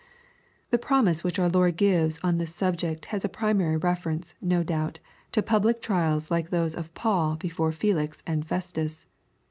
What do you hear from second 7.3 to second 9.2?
before Felix and Festus.